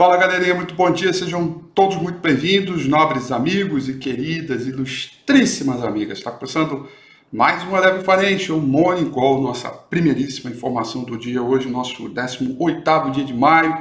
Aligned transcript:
Fala 0.00 0.16
galerinha, 0.16 0.54
muito 0.54 0.74
bom 0.74 0.90
dia, 0.90 1.12
sejam 1.12 1.62
todos 1.74 1.98
muito 1.98 2.20
bem-vindos, 2.20 2.88
nobres 2.88 3.30
amigos 3.30 3.86
e 3.86 3.98
queridas, 3.98 4.66
ilustríssimas 4.66 5.84
amigas. 5.84 6.16
Está 6.16 6.30
começando 6.30 6.88
mais 7.30 7.62
um 7.64 7.76
Eleve 7.76 8.02
Financial 8.02 8.58
Morning 8.58 9.10
Call, 9.10 9.42
nossa 9.42 9.68
primeiríssima 9.68 10.50
informação 10.50 11.04
do 11.04 11.18
dia, 11.18 11.42
hoje, 11.42 11.68
nosso 11.68 12.08
18 12.08 13.10
dia 13.12 13.24
de 13.26 13.34
maio 13.34 13.76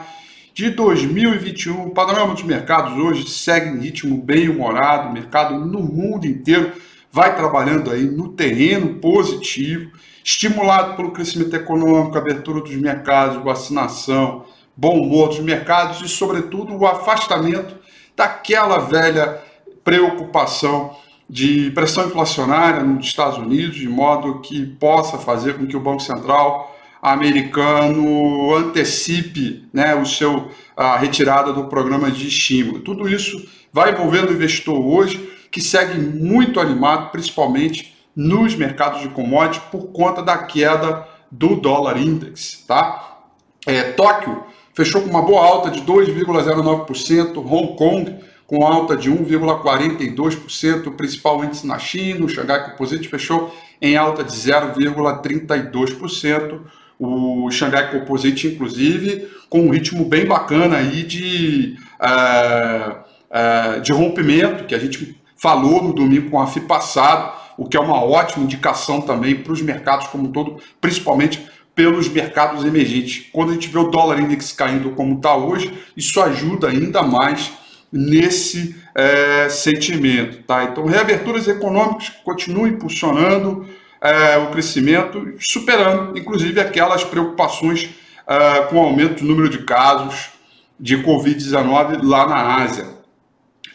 de 0.53 0.70
2021. 0.72 1.86
O 1.88 1.92
panorama 1.92 2.33
dos 2.33 2.44
mercados 2.44 3.02
hoje 3.02 3.26
segue 3.30 3.70
em 3.70 3.80
ritmo 3.80 4.22
bem 4.22 4.49
humorado, 4.49 5.08
o 5.08 5.14
mercado 5.14 5.58
no 5.58 5.80
mundo 5.80 6.27
inteiro 6.27 6.73
vai 7.10 7.33
trabalhando 7.33 7.92
aí 7.92 8.04
no 8.04 8.27
terreno 8.33 8.95
positivo, 8.95 9.89
estimulado 10.22 10.98
pelo 10.98 11.11
crescimento 11.11 11.55
econômico, 11.55 12.17
abertura 12.17 12.60
dos 12.60 12.76
mercados, 12.76 13.42
vacinação 13.42 14.43
bom 14.80 15.02
humor 15.02 15.28
dos 15.28 15.40
mercados 15.40 16.00
e, 16.02 16.08
sobretudo, 16.08 16.73
o 16.73 16.88
afastamento 16.88 17.76
daquela 18.16 18.78
velha 18.78 19.42
preocupação 19.84 20.95
de 21.30 21.70
pressão 21.72 22.08
inflacionária 22.08 22.82
nos 22.82 23.08
Estados 23.08 23.38
Unidos, 23.38 23.76
de 23.76 23.90
modo 23.90 24.40
que 24.40 24.66
possa 24.66 25.17
fazer 25.17 25.58
com 25.58 25.67
que 25.67 25.76
o 25.76 25.82
Banco 25.82 26.02
Central 26.02 26.78
americano 27.02 28.56
antecipe 28.56 29.67
né, 29.73 29.95
o 29.95 30.06
seu, 30.06 30.50
a 30.78 30.98
retirada 30.98 31.52
do 31.52 31.66
programa 31.66 32.10
de 32.10 32.28
estímulo. 32.28 32.80
Tudo 32.80 33.08
isso 33.08 33.48
vai 33.72 33.92
envolvendo 33.92 34.30
o 34.30 34.34
investidor 34.34 34.80
hoje, 34.80 35.30
que 35.52 35.60
segue 35.60 36.00
muito 36.00 36.60
animado, 36.60 37.11
principalmente 37.11 37.96
nos 38.16 38.56
mercados 38.56 39.02
de 39.02 39.10
commodities, 39.10 39.61
por 39.70 39.88
conta 39.88 40.22
da 40.22 40.38
queda 40.38 41.06
do 41.30 41.58
dólar 41.58 41.98
index. 41.98 42.64
Tá? 42.66 43.17
É, 43.66 43.92
Tóquio 43.92 44.44
fechou 44.80 45.02
com 45.02 45.10
uma 45.10 45.22
boa 45.22 45.45
alta 45.45 45.70
de 45.70 45.82
2,09%, 45.82 47.36
Hong 47.36 47.76
Kong 47.76 48.16
com 48.48 48.66
alta 48.66 48.95
de 48.95 49.12
1,42%, 49.12 50.88
o 50.88 50.92
principal 50.92 51.44
índice 51.44 51.67
na 51.67 51.78
China, 51.78 52.26
o 52.26 52.30
Xangai 52.30 52.72
Composite 52.72 53.10
fechou 53.10 53.54
em 53.82 53.98
alta 53.98 54.23
de 54.23 54.32
0,32%, 54.32 56.62
o 56.98 57.52
Xangai 57.52 57.92
Composite, 57.92 58.48
inclusive, 58.48 59.28
com 59.50 59.64
um 59.64 59.70
ritmo 59.70 60.06
bem 60.06 60.26
bacana 60.26 60.78
aí 60.78 61.04
de, 61.04 61.76
uh, 62.00 62.92
uh, 63.30 63.82
de 63.82 63.92
rompimento, 63.92 64.64
que 64.64 64.73
a 64.73 64.80
gente 64.80 65.20
falou 65.36 65.84
no 65.84 65.92
domingo 65.92 66.30
com 66.30 66.42
a 66.42 66.48
FI 66.48 66.61
passado, 66.61 67.34
o 67.58 67.67
que 67.67 67.76
é 67.76 67.80
uma 67.82 68.02
ótima 68.02 68.46
indicação 68.46 69.02
também 69.02 69.36
para 69.36 69.52
os 69.52 69.61
mercados 69.61 70.08
como 70.08 70.30
um 70.30 70.32
todo, 70.32 70.61
principalmente 70.80 71.46
pelos 71.80 72.10
mercados 72.10 72.66
emergentes. 72.66 73.30
Quando 73.32 73.52
a 73.52 73.54
gente 73.54 73.70
vê 73.70 73.80
o 73.80 73.86
dólar 73.86 74.20
index 74.20 74.52
caindo 74.52 74.90
como 74.90 75.16
está 75.16 75.34
hoje, 75.34 75.73
isso 75.95 76.22
ajuda 76.22 76.67
ainda 76.67 77.02
mais 77.02 77.54
nesse 77.90 78.76
é, 78.94 79.48
sentimento. 79.48 80.44
Tá? 80.44 80.66
Então, 80.66 80.86
reaberturas 80.86 81.48
econômicas 81.48 82.10
continuam 82.26 82.67
impulsionando 82.67 83.66
é, 84.02 84.38
o 84.40 84.48
crescimento, 84.52 85.36
superando 85.40 86.20
inclusive 86.20 86.60
aquelas 86.60 87.06
preocupações 87.06 87.90
é, 88.28 88.64
com 88.64 88.76
o 88.76 88.80
aumento 88.80 89.22
do 89.22 89.30
número 89.30 89.48
de 89.48 89.60
casos 89.60 90.32
de 90.78 90.98
Covid-19 90.98 92.02
lá 92.04 92.28
na 92.28 92.56
Ásia. 92.58 92.88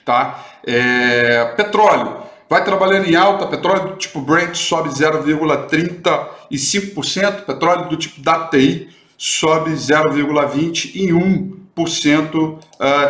Tá? 0.05 0.45
É, 0.63 1.55
petróleo 1.57 2.24
vai 2.55 2.65
trabalhando 2.65 3.11
em 3.11 3.17
alta, 3.17 3.49
petróleo 3.49 3.89
do 3.89 3.97
tipo 3.97 4.21
Brent 4.21 4.55
sobe 4.55 4.89
0,35%, 4.89 7.45
petróleo 7.45 7.89
do 7.89 7.97
tipo 7.97 8.21
DATI 8.21 8.91
sobe 9.19 9.73
0,21% 9.73 12.35
uh, 12.37 12.61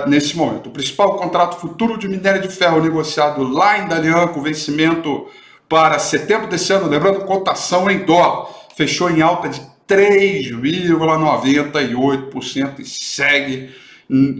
nesse 0.08 0.34
momento. 0.34 0.70
O 0.70 0.72
principal 0.72 1.16
contrato 1.16 1.60
futuro 1.60 1.98
de 1.98 2.08
minério 2.08 2.40
de 2.40 2.48
ferro 2.48 2.80
negociado 2.80 3.42
lá 3.42 3.80
em 3.80 3.86
Dalian, 3.86 4.28
com 4.28 4.40
vencimento 4.40 5.26
para 5.68 5.98
setembro 5.98 6.46
desse 6.46 6.72
ano, 6.72 6.88
lembrando, 6.88 7.26
cotação 7.26 7.90
em 7.90 7.98
dólar, 7.98 8.48
fechou 8.74 9.10
em 9.10 9.20
alta 9.20 9.50
de 9.50 9.60
3,98% 9.86 12.78
e 12.78 12.86
segue 12.86 13.74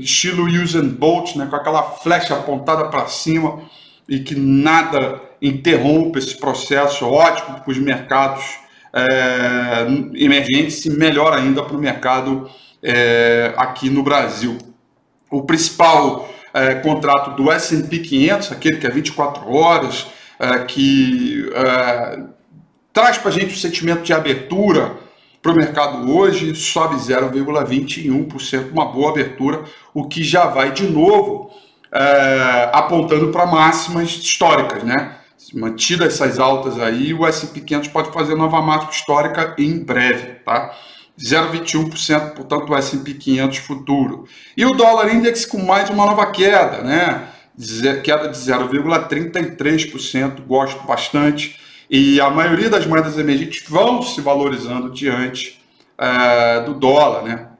estilo 0.01 0.47
Usain 0.47 0.89
Bolt, 0.89 1.37
né, 1.37 1.45
com 1.45 1.57
aquela 1.57 1.83
flecha 1.83 2.33
apontada 2.33 2.87
para 2.87 3.07
cima 3.07 3.61
e 4.09 4.21
que 4.21 4.35
nada 4.35 5.21
interrompa 5.41 6.19
esse 6.19 6.39
processo 6.39 7.07
ótimo 7.07 7.61
para 7.61 7.71
os 7.71 7.79
mercados 7.79 8.45
é, 8.93 9.87
emergentes 10.15 10.85
e 10.85 10.91
melhor 10.91 11.33
ainda 11.33 11.63
para 11.63 11.77
o 11.77 11.81
mercado 11.81 12.49
é, 12.83 13.53
aqui 13.57 13.91
no 13.91 14.03
Brasil. 14.03 14.57
O 15.31 15.43
principal 15.43 16.29
é, 16.53 16.77
contrato 16.77 17.37
do 17.37 17.51
S&P 17.51 17.99
500, 17.99 18.53
aquele 18.53 18.77
que 18.77 18.87
é 18.87 18.91
24 18.91 19.51
horas, 19.53 20.07
que 20.67 21.49
traz 22.93 23.17
para 23.17 23.31
a 23.31 23.33
gente 23.33 23.55
o 23.55 23.57
sentimento 23.57 24.03
de 24.03 24.13
abertura 24.13 24.97
para 25.41 25.53
o 25.53 25.55
mercado 25.55 26.13
hoje, 26.13 26.55
sobe 26.57 26.97
0,21%, 26.97 28.73
uma 28.73 28.87
boa 28.87 29.11
abertura, 29.11 29.63
o 29.95 30.09
que 30.09 30.25
já 30.25 30.47
vai 30.47 30.73
de 30.73 30.85
novo 30.91 31.51
é, 31.95 32.71
apontando 32.73 33.29
para 33.29 33.47
máximas 33.47 34.11
históricas, 34.11 34.83
né? 34.83 35.15
Mantidas 35.53 36.15
essas 36.15 36.41
altas 36.41 36.81
aí, 36.81 37.15
o 37.15 37.25
S&P 37.25 37.61
500 37.61 37.89
pode 37.89 38.13
fazer 38.13 38.35
nova 38.35 38.61
máxima 38.61 38.91
histórica 38.91 39.55
em 39.57 39.79
breve, 39.79 40.41
tá? 40.45 40.75
0,21%, 41.17 42.35
portanto, 42.35 42.71
o 42.71 42.77
S&P 42.77 43.15
500 43.15 43.59
futuro. 43.59 44.25
E 44.57 44.67
o 44.67 44.73
dólar 44.73 45.15
index 45.15 45.47
com 45.47 45.63
mais 45.63 45.89
uma 45.89 46.07
nova 46.07 46.27
queda, 46.27 46.83
né? 46.83 47.29
Queda 48.03 48.29
de 48.29 48.37
0,33%, 48.37 50.45
gosto 50.45 50.85
bastante. 50.85 51.57
E 51.89 52.21
a 52.21 52.29
maioria 52.31 52.69
das 52.69 52.85
moedas 52.87 53.17
emergentes 53.17 53.63
vão 53.69 54.03
se 54.03 54.21
valorizando 54.21 54.91
diante 54.91 55.63
é, 55.97 56.63
do 56.63 56.75
dólar, 56.75 57.23
né? 57.23 57.51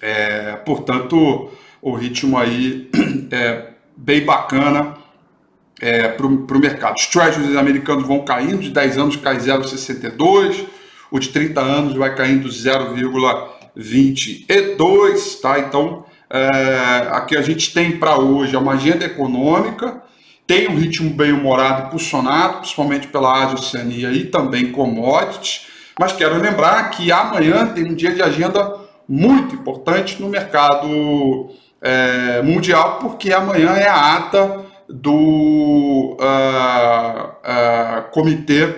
É, 0.00 0.56
portanto, 0.64 1.50
o 1.80 1.94
ritmo 1.94 2.36
aí 2.36 2.90
é 3.30 3.68
bem 3.96 4.24
bacana 4.24 4.96
é, 5.80 6.08
para 6.08 6.26
o 6.26 6.58
mercado. 6.58 6.96
Os 6.96 7.06
treasuries 7.06 7.56
americanos 7.56 8.04
vão 8.06 8.24
caindo, 8.24 8.58
de 8.58 8.70
10 8.70 8.98
anos 8.98 9.14
cai 9.16 9.38
0,62, 9.38 10.66
o 11.10 11.18
de 11.18 11.30
30 11.30 11.60
anos 11.60 11.94
vai 11.94 12.14
caindo 12.14 12.46
0,22, 12.48 15.40
tá? 15.40 15.58
Então, 15.58 16.04
é, 16.30 17.08
aqui 17.12 17.34
a 17.36 17.42
gente 17.42 17.72
tem 17.72 17.98
para 17.98 18.18
hoje 18.18 18.54
uma 18.56 18.74
agenda 18.74 19.04
econômica, 19.04 20.02
tem 20.46 20.68
um 20.68 20.76
ritmo 20.76 21.10
bem 21.10 21.32
humorado 21.32 21.86
e 21.86 21.90
pulsionado, 21.90 22.58
principalmente 22.58 23.08
pela 23.08 23.44
Ásia 23.44 23.56
Oceania 23.56 24.12
e 24.12 24.26
também 24.26 24.70
commodities, 24.72 25.66
mas 25.98 26.12
quero 26.12 26.40
lembrar 26.40 26.90
que 26.90 27.10
amanhã 27.10 27.66
tem 27.66 27.84
um 27.84 27.94
dia 27.94 28.12
de 28.12 28.22
agenda 28.22 28.78
muito 29.08 29.54
importante 29.54 30.20
no 30.20 30.28
mercado 30.28 31.50
é, 31.80 32.42
mundial, 32.42 32.98
porque 32.98 33.32
amanhã 33.32 33.70
é 33.72 33.88
a 33.88 34.16
ata 34.16 34.64
do 34.88 36.16
uh, 36.18 37.28
uh, 37.28 38.10
Comitê 38.10 38.74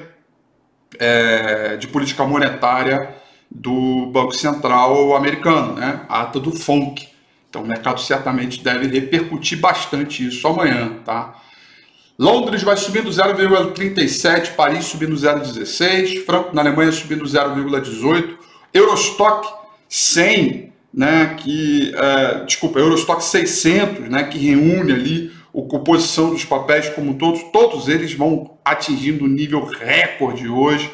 é, 0.99 1.77
de 1.77 1.87
Política 1.87 2.25
Monetária 2.25 3.15
do 3.51 4.07
Banco 4.07 4.35
Central 4.35 5.15
americano, 5.15 5.75
né? 5.75 6.01
ata 6.09 6.39
do 6.39 6.53
FONC. 6.53 7.09
Então 7.49 7.63
o 7.63 7.67
mercado 7.67 8.01
certamente 8.01 8.63
deve 8.63 8.87
repercutir 8.87 9.59
bastante 9.59 10.27
isso 10.27 10.47
amanhã. 10.47 10.99
Tá? 11.05 11.35
Londres 12.19 12.63
vai 12.63 12.77
subindo 12.77 13.09
0,37, 13.11 14.55
Paris 14.55 14.85
subindo 14.85 15.15
0,16, 15.15 16.25
Franco 16.25 16.55
na 16.55 16.61
Alemanha 16.61 16.93
subindo 16.93 17.25
0,18, 17.25 18.37
Eurostock 18.75 19.49
100 19.89 20.71
né, 20.93 21.37
que, 21.39 21.93
é, 21.95 22.45
desculpa, 22.45 22.79
Eurostock 22.79 23.23
600, 23.23 24.09
né, 24.09 24.25
que 24.25 24.39
reúne 24.39 24.93
ali 24.93 25.33
a 25.57 25.63
composição 25.69 26.31
dos 26.31 26.45
papéis 26.45 26.89
como 26.91 27.15
todos, 27.15 27.43
todos 27.53 27.89
eles 27.89 28.13
vão 28.13 28.59
atingindo 28.65 29.25
o 29.25 29.29
nível 29.29 29.65
recorde 29.65 30.49
hoje, 30.49 30.91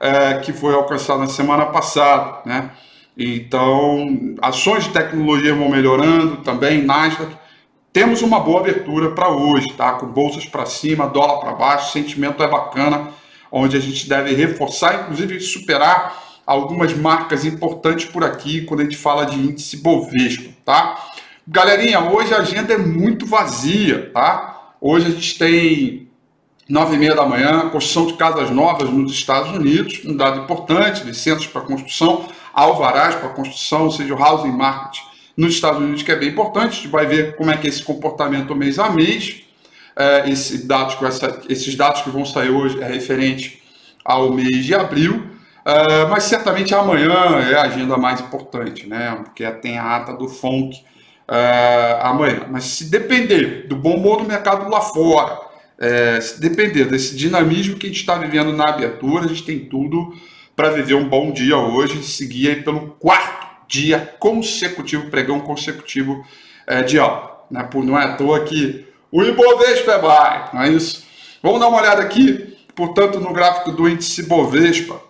é, 0.00 0.34
que 0.38 0.52
foi 0.52 0.74
alcançado 0.74 1.20
na 1.20 1.26
semana 1.26 1.66
passada, 1.66 2.40
né? 2.46 2.70
Então, 3.16 4.36
ações 4.40 4.84
de 4.84 4.90
tecnologia 4.90 5.52
vão 5.52 5.68
melhorando 5.68 6.36
também, 6.36 6.82
Nasdaq. 6.82 7.36
Temos 7.92 8.22
uma 8.22 8.38
boa 8.38 8.60
abertura 8.60 9.10
para 9.10 9.28
hoje, 9.28 9.72
tá? 9.76 9.94
Com 9.94 10.06
bolsas 10.06 10.46
para 10.46 10.64
cima, 10.66 11.08
dólar 11.08 11.40
para 11.40 11.52
baixo, 11.52 11.92
sentimento 11.92 12.40
é 12.44 12.46
bacana, 12.46 13.08
onde 13.50 13.76
a 13.76 13.80
gente 13.80 14.08
deve 14.08 14.34
reforçar, 14.34 15.02
inclusive 15.02 15.40
superar 15.40 16.27
algumas 16.48 16.96
marcas 16.96 17.44
importantes 17.44 18.06
por 18.06 18.24
aqui 18.24 18.62
quando 18.62 18.80
a 18.80 18.84
gente 18.84 18.96
fala 18.96 19.26
de 19.26 19.38
índice 19.38 19.76
Bovespa, 19.76 20.48
tá? 20.64 21.10
Galerinha, 21.46 22.00
hoje 22.00 22.32
a 22.32 22.38
agenda 22.38 22.72
é 22.72 22.78
muito 22.78 23.26
vazia, 23.26 24.10
tá? 24.14 24.72
Hoje 24.80 25.08
a 25.08 25.10
gente 25.10 25.38
tem 25.38 26.08
nove 26.66 26.94
e 26.94 26.98
meia 26.98 27.14
da 27.14 27.26
manhã, 27.26 27.68
construção 27.68 28.06
de 28.06 28.14
casas 28.14 28.48
novas 28.50 28.88
nos 28.88 29.12
Estados 29.12 29.54
Unidos, 29.54 30.00
um 30.06 30.16
dado 30.16 30.40
importante, 30.40 31.04
licenças 31.04 31.46
para 31.46 31.60
construção, 31.60 32.26
alvarás 32.54 33.14
para 33.16 33.28
construção, 33.28 33.84
ou 33.84 33.90
seja, 33.90 34.14
o 34.14 34.18
housing 34.18 34.52
market 34.52 35.02
nos 35.36 35.52
Estados 35.52 35.82
Unidos, 35.82 36.02
que 36.02 36.12
é 36.12 36.16
bem 36.16 36.30
importante. 36.30 36.68
A 36.68 36.76
gente 36.76 36.88
vai 36.88 37.04
ver 37.04 37.36
como 37.36 37.50
é 37.50 37.58
que 37.58 37.66
é 37.66 37.70
esse 37.70 37.82
comportamento 37.82 38.56
mês 38.56 38.78
a 38.78 38.88
mês. 38.88 39.42
É, 39.94 40.30
esse 40.30 40.66
dados, 40.66 40.96
esses 41.46 41.74
dados 41.74 42.00
que 42.00 42.08
vão 42.08 42.24
sair 42.24 42.50
hoje 42.50 42.80
é 42.80 42.86
referente 42.86 43.62
ao 44.02 44.32
mês 44.32 44.64
de 44.64 44.74
abril. 44.74 45.27
É, 45.68 46.06
mas 46.06 46.24
certamente 46.24 46.74
amanhã 46.74 47.12
é 47.50 47.54
a 47.54 47.64
agenda 47.64 47.98
mais 47.98 48.22
importante, 48.22 48.86
né? 48.86 49.14
Porque 49.22 49.44
tem 49.60 49.76
a 49.76 49.96
ata 49.96 50.14
do 50.14 50.26
FONC 50.26 50.82
é, 51.30 51.98
amanhã. 52.00 52.46
Mas 52.48 52.64
se 52.64 52.86
depender 52.86 53.66
do 53.68 53.76
bom 53.76 53.96
humor 53.96 54.22
do 54.22 54.24
mercado 54.26 54.66
lá 54.70 54.80
fora, 54.80 55.38
é, 55.78 56.18
se 56.22 56.40
depender 56.40 56.86
desse 56.86 57.14
dinamismo 57.14 57.76
que 57.76 57.84
a 57.86 57.90
gente 57.90 58.00
está 58.00 58.14
vivendo 58.14 58.50
na 58.50 58.70
abertura, 58.70 59.26
a 59.26 59.28
gente 59.28 59.42
tem 59.42 59.58
tudo 59.58 60.14
para 60.56 60.70
viver 60.70 60.94
um 60.94 61.06
bom 61.06 61.32
dia 61.32 61.58
hoje 61.58 61.98
e 61.98 62.02
seguir 62.02 62.48
aí 62.48 62.62
pelo 62.62 62.96
quarto 62.98 63.46
dia 63.68 63.98
consecutivo, 64.18 65.10
pregão 65.10 65.38
consecutivo 65.40 66.24
é, 66.66 66.82
de 66.82 66.98
alta. 66.98 67.44
Né? 67.50 67.62
Por, 67.64 67.84
não 67.84 67.98
é 67.98 68.04
à 68.04 68.16
toa 68.16 68.40
que 68.40 68.86
o 69.12 69.22
Ibovespa 69.22 69.92
é 69.92 69.98
buy, 69.98 70.54
não 70.54 70.62
é 70.62 70.70
isso? 70.70 71.04
Vamos 71.42 71.60
dar 71.60 71.68
uma 71.68 71.78
olhada 71.78 72.00
aqui, 72.00 72.56
portanto, 72.74 73.20
no 73.20 73.34
gráfico 73.34 73.70
do 73.70 73.86
índice 73.86 74.22
Ibovespa, 74.22 75.07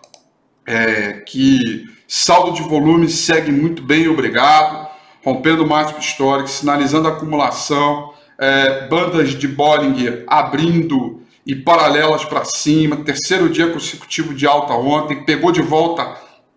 é, 0.69 1.23
que 1.25 1.87
saldo 2.07 2.53
de 2.53 2.63
volume 2.63 3.09
segue 3.09 3.51
muito 3.51 3.83
bem, 3.83 4.07
obrigado, 4.07 4.87
rompendo 5.25 5.65
o 5.65 5.69
máximo 5.69 5.99
histórico, 5.99 6.49
sinalizando 6.49 7.09
acumulação, 7.09 8.13
é, 8.39 8.87
bandas 8.87 9.31
de 9.31 9.49
Bollinger 9.49 10.25
abrindo 10.27 11.23
e 11.47 11.55
paralelas 11.55 12.25
para 12.27 12.45
cima, 12.45 12.97
terceiro 12.97 13.49
dia 13.49 13.71
consecutivo 13.71 14.35
de 14.35 14.47
alta 14.47 14.75
ontem, 14.75 15.25
pegou 15.25 15.51
de 15.51 15.63
volta 15.63 16.05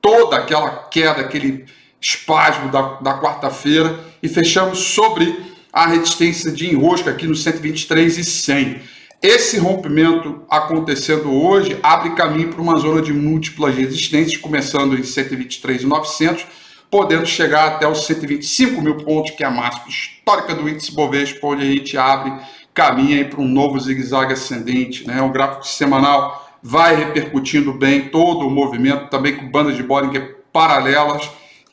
toda 0.01 0.35
aquela 0.35 0.69
queda, 0.89 1.21
aquele 1.21 1.65
espasmo 2.01 2.69
da, 2.69 2.99
da 2.99 3.17
quarta-feira. 3.17 3.97
E 4.21 4.27
fechamos 4.27 4.79
sobre 4.79 5.33
a 5.71 5.87
resistência 5.87 6.51
de 6.51 6.69
enrosco 6.69 7.09
aqui 7.09 7.25
no 7.25 7.35
123 7.35 8.17
e 8.17 8.23
100. 8.23 8.81
Esse 9.21 9.59
rompimento 9.59 10.41
acontecendo 10.49 11.31
hoje 11.31 11.79
abre 11.83 12.15
caminho 12.15 12.49
para 12.49 12.59
uma 12.59 12.79
zona 12.79 13.03
de 13.03 13.13
múltiplas 13.13 13.75
resistências, 13.75 14.35
começando 14.35 14.97
em 14.97 15.03
123,900, 15.03 16.47
podendo 16.89 17.27
chegar 17.27 17.67
até 17.67 17.87
os 17.87 18.03
125 18.07 18.81
mil 18.81 18.97
pontos, 18.97 19.29
que 19.29 19.43
é 19.43 19.45
a 19.45 19.51
máxima 19.51 19.89
histórica 19.89 20.55
do 20.55 20.67
índice 20.67 20.91
Bovespa, 20.95 21.45
onde 21.45 21.61
a 21.61 21.71
gente 21.71 21.95
abre 21.99 22.33
caminho 22.73 23.29
para 23.29 23.39
um 23.39 23.47
novo 23.47 23.79
zigue-zague 23.79 24.33
ascendente. 24.33 25.05
Né? 25.05 25.21
O 25.21 25.29
gráfico 25.29 25.67
semanal 25.67 26.57
vai 26.63 26.95
repercutindo 26.95 27.73
bem 27.73 28.09
todo 28.09 28.47
o 28.47 28.49
movimento, 28.49 29.11
também 29.11 29.35
com 29.35 29.51
bandas 29.51 29.77
de 29.77 29.83
Bollinger 29.83 30.37
paralelas. 30.51 31.29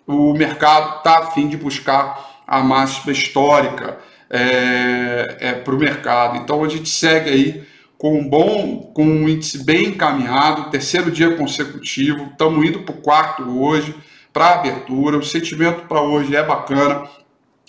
O 0.06 0.34
mercado 0.34 0.98
está 0.98 1.20
a 1.20 1.30
fim 1.30 1.48
de 1.48 1.56
buscar 1.56 2.42
a 2.46 2.60
máxima 2.60 3.10
histórica 3.10 4.06
é, 4.30 5.36
é, 5.40 5.52
para 5.52 5.74
o 5.74 5.78
mercado. 5.78 6.38
Então 6.38 6.64
a 6.64 6.68
gente 6.68 6.88
segue 6.88 7.30
aí 7.30 7.64
com 7.96 8.18
um 8.18 8.28
bom, 8.28 8.92
com 8.94 9.04
um 9.04 9.28
índice 9.28 9.64
bem 9.64 9.88
encaminhado, 9.88 10.70
terceiro 10.70 11.10
dia 11.10 11.36
consecutivo, 11.36 12.28
estamos 12.30 12.64
indo 12.64 12.80
para 12.80 12.94
o 12.94 12.98
quarto 12.98 13.42
hoje, 13.60 13.92
para 14.32 14.54
abertura, 14.54 15.18
o 15.18 15.24
sentimento 15.24 15.82
para 15.88 16.00
hoje 16.00 16.34
é 16.36 16.42
bacana, 16.42 17.08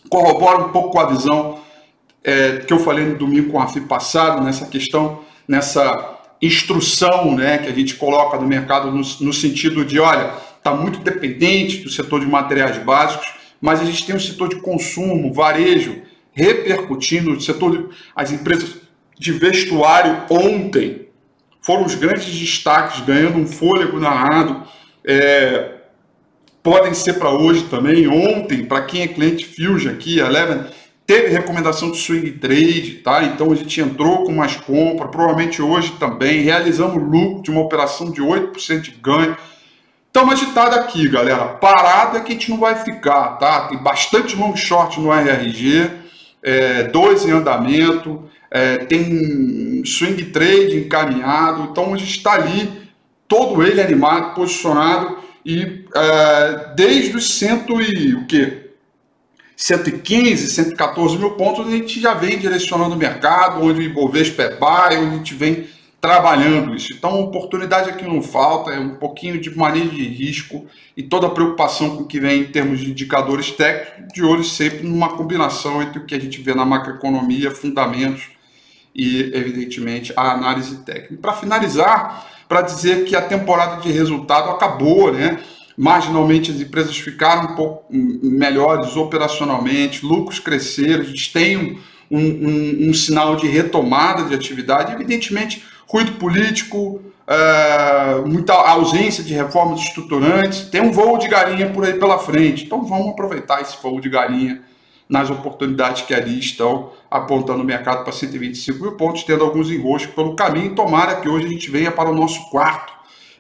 corrobora 0.08 0.60
um 0.60 0.70
pouco 0.70 0.92
com 0.92 1.00
a 1.00 1.08
visão 1.08 1.60
é, 2.24 2.58
que 2.58 2.72
eu 2.72 2.80
falei 2.80 3.06
no 3.06 3.18
domingo 3.18 3.52
com 3.52 3.60
a 3.60 3.68
FI 3.68 3.82
passado, 3.82 4.44
nessa 4.44 4.68
questão, 4.68 5.22
nessa 5.48 6.20
instrução 6.42 7.36
né, 7.36 7.58
que 7.58 7.68
a 7.68 7.74
gente 7.74 7.96
coloca 7.96 8.38
no 8.38 8.48
mercado 8.48 8.92
no, 8.92 9.02
no 9.02 9.34
sentido 9.34 9.84
de, 9.84 10.00
olha, 10.00 10.34
está 10.58 10.76
muito 10.76 11.00
dependente 11.00 11.78
do 11.78 11.90
setor 11.90 12.20
de 12.20 12.28
materiais 12.28 12.78
básicos, 12.78 13.34
mas 13.60 13.82
a 13.82 13.86
gente 13.86 14.06
tem 14.06 14.16
o 14.16 14.20
setor 14.20 14.50
de 14.50 14.58
consumo, 14.58 15.34
varejo, 15.34 16.02
repercutindo, 16.40 17.34
o 17.34 17.42
setor 17.42 17.90
as 18.16 18.32
empresas 18.32 18.78
de 19.18 19.32
vestuário 19.34 20.24
ontem 20.30 21.10
foram 21.62 21.86
os 21.86 21.96
grandes 21.96 22.34
destaques, 22.34 23.02
ganhando 23.02 23.38
um 23.38 23.46
fôlego 23.46 24.00
narrado. 24.00 24.64
É, 25.06 25.76
podem 26.64 26.94
ser 26.94 27.14
para 27.14 27.30
hoje 27.30 27.66
também. 27.66 28.08
Ontem, 28.08 28.66
para 28.66 28.84
quem 28.84 29.02
é 29.02 29.08
cliente 29.08 29.46
Fusion 29.46 29.92
aqui, 29.92 30.22
a 30.22 30.28
Eleven 30.28 30.66
teve 31.06 31.28
recomendação 31.28 31.92
de 31.92 31.98
swing 31.98 32.32
trade, 32.34 33.02
tá? 33.04 33.24
Então 33.24 33.52
a 33.52 33.56
gente 33.56 33.82
entrou 33.82 34.24
com 34.24 34.32
mais 34.32 34.56
compra, 34.56 35.10
provavelmente 35.10 35.62
hoje 35.62 35.92
também. 36.00 36.42
Realizamos 36.42 37.04
lucro 37.04 37.44
de 37.44 37.52
uma 37.52 37.62
operação 37.62 38.12
de 38.12 38.22
8% 38.22 38.82
de 38.82 38.92
ganho. 38.92 39.36
Estamos 40.08 40.34
agitados 40.34 40.78
aqui, 40.78 41.08
galera. 41.10 41.46
Parada 41.50 42.22
que 42.22 42.32
a 42.32 42.36
gente 42.36 42.50
não 42.50 42.58
vai 42.58 42.76
ficar, 42.84 43.38
tá? 43.38 43.68
Tem 43.68 43.78
bastante 43.78 44.36
long 44.36 44.56
short 44.56 45.00
no 45.00 45.12
RRG, 45.14 45.99
é, 46.42 46.84
dois 46.84 47.26
em 47.26 47.32
andamento, 47.32 48.30
é, 48.52 48.78
tem 48.78 49.84
swing 49.86 50.26
trade 50.26 50.78
encaminhado. 50.78 51.70
Então 51.72 51.94
a 51.94 51.98
gente 51.98 52.18
está 52.18 52.34
ali, 52.34 52.72
todo 53.28 53.64
ele 53.64 53.82
animado, 53.82 54.34
posicionado 54.34 55.18
e 55.46 55.86
é, 55.96 56.74
desde 56.76 57.16
os 57.16 57.38
cento 57.38 57.82
e 57.82 58.16
o 58.16 58.26
quê? 58.26 58.66
115, 59.56 60.48
114 60.52 61.18
mil 61.18 61.32
pontos, 61.32 61.68
a 61.68 61.70
gente 61.70 62.00
já 62.00 62.14
vem 62.14 62.38
direcionando 62.38 62.96
o 62.96 62.98
mercado, 62.98 63.62
onde 63.62 63.80
o 63.82 63.84
Ibovespa 63.84 64.44
é 64.44 64.56
onde 64.98 65.16
a 65.16 65.18
gente 65.18 65.34
vem 65.34 65.68
trabalhando 66.02 66.76
isso. 66.76 66.94
Então, 66.94 67.20
oportunidade 67.20 67.90
aqui 67.90 68.06
não 68.06 68.22
falta, 68.22 68.72
é 68.72 68.80
um 68.80 68.96
pouquinho 68.96 69.40
de 69.40 69.56
manejo 69.56 69.90
de 69.90 70.04
risco 70.04 70.66
e 70.96 71.04
toda 71.04 71.28
a 71.28 71.30
preocupação 71.30 71.98
com 71.98 72.04
o 72.04 72.08
que 72.08 72.20
vem 72.20 72.42
em 72.42 72.46
termos 72.46 72.80
de 72.80 72.90
indicadores 72.90 73.52
técnicos, 73.52 74.14
de 74.14 74.24
olho 74.24 74.44
sempre 74.44 74.88
numa 74.88 75.10
combinação 75.10 75.82
entre 75.82 76.00
o 76.00 76.06
que 76.06 76.16
a 76.16 76.20
gente 76.20 76.42
vê 76.42 76.54
na 76.54 76.66
macroeconomia, 76.66 77.52
fundamentos 77.52 78.30
e, 78.96 79.32
evidentemente, 79.34 80.14
a 80.16 80.32
análise 80.32 80.78
técnica. 80.84 81.18
Para 81.22 81.34
finalizar, 81.34 82.28
para 82.48 82.62
dizer 82.62 83.04
que 83.06 83.16
a 83.16 83.22
temporada 83.22 83.82
de 83.82 83.92
resultado 83.92 84.50
acabou, 84.50 85.12
né? 85.12 85.40
Marginalmente 85.78 86.52
as 86.52 86.60
empresas 86.60 86.98
ficaram 86.98 87.54
um 87.54 87.56
pouco 87.56 87.86
melhores 87.90 88.98
operacionalmente, 88.98 90.06
lucros 90.06 90.40
cresceram, 90.40 91.02
a 91.02 91.06
gente 91.06 91.32
tem 91.32 91.80
um, 92.12 92.20
um, 92.20 92.90
um 92.90 92.94
sinal 92.94 93.38
de 93.38 93.48
retomada 93.48 94.26
de 94.26 94.34
atividade, 94.34 94.92
evidentemente 94.92 95.64
ruído 95.90 96.14
político, 96.14 97.02
uh, 97.28 98.28
muita 98.28 98.54
ausência 98.54 99.24
de 99.24 99.34
reformas 99.34 99.80
estruturantes, 99.82 100.70
tem 100.70 100.82
um 100.82 100.92
voo 100.92 101.18
de 101.18 101.28
galinha 101.28 101.72
por 101.72 101.84
aí 101.84 101.94
pela 101.94 102.20
frente. 102.20 102.66
Então 102.66 102.86
vamos 102.86 103.10
aproveitar 103.10 103.62
esse 103.62 103.76
voo 103.82 104.00
de 104.00 104.08
galinha 104.08 104.62
nas 105.10 105.32
oportunidades 105.32 106.04
que 106.04 106.14
ali 106.14 106.38
estão 106.38 106.92
apontando 107.10 107.64
o 107.64 107.66
mercado 107.66 108.04
para 108.04 108.14
125 108.14 108.80
mil 108.80 108.92
pontos, 108.92 109.24
tendo 109.24 109.44
alguns 109.44 109.72
enroscos 109.72 110.14
pelo 110.14 110.36
caminho. 110.36 110.76
Tomara 110.76 111.16
que 111.16 111.28
hoje 111.28 111.48
a 111.48 111.50
gente 111.50 111.72
venha 111.72 111.92
para 111.92 112.12
o 112.12 112.16
nosso 112.16 112.48
quarto 112.52 112.94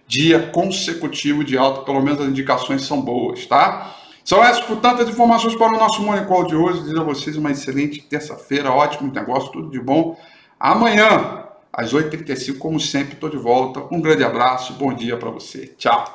dia 0.07 0.39
consecutivo 0.51 1.43
de 1.43 1.55
alta, 1.55 1.81
pelo 1.81 2.01
menos 2.01 2.19
as 2.19 2.27
indicações 2.27 2.81
são 2.81 2.99
boas, 2.99 3.45
tá? 3.45 3.95
São 4.25 4.43
essas, 4.43 4.63
portanto, 4.63 5.03
as 5.03 5.09
informações 5.09 5.55
para 5.55 5.67
o 5.67 5.77
nosso 5.77 6.01
Morning 6.01 6.25
Call 6.25 6.47
de 6.47 6.55
hoje. 6.55 6.81
Desejo 6.81 7.01
a 7.01 7.03
vocês 7.03 7.37
uma 7.37 7.51
excelente 7.51 8.01
terça-feira, 8.01 8.71
ótimo 8.71 9.11
negócio, 9.13 9.51
tudo 9.51 9.69
de 9.69 9.79
bom. 9.79 10.17
Amanhã, 10.59 11.48
às 11.71 11.93
8h35, 11.93 12.57
como 12.57 12.79
sempre, 12.79 13.13
estou 13.13 13.29
de 13.29 13.37
volta. 13.37 13.81
Um 13.91 14.01
grande 14.01 14.23
abraço, 14.23 14.73
bom 14.73 14.93
dia 14.93 15.17
para 15.17 15.29
você. 15.29 15.73
Tchau. 15.77 16.13